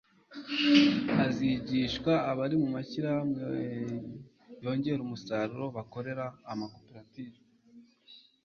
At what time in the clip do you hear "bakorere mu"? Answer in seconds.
5.75-6.55